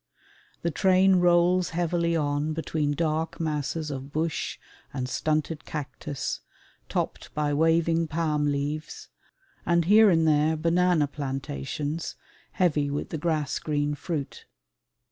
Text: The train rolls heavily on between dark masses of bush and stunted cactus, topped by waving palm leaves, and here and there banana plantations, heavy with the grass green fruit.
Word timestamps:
The 0.63 0.71
train 0.71 1.17
rolls 1.17 1.69
heavily 1.77 2.15
on 2.15 2.53
between 2.53 2.93
dark 2.95 3.39
masses 3.39 3.91
of 3.91 4.11
bush 4.11 4.57
and 4.91 5.07
stunted 5.07 5.63
cactus, 5.63 6.39
topped 6.89 7.31
by 7.35 7.53
waving 7.53 8.07
palm 8.07 8.45
leaves, 8.47 9.09
and 9.63 9.85
here 9.85 10.09
and 10.09 10.27
there 10.27 10.57
banana 10.57 11.05
plantations, 11.05 12.15
heavy 12.53 12.89
with 12.89 13.09
the 13.09 13.19
grass 13.19 13.59
green 13.59 13.93
fruit. 13.93 14.47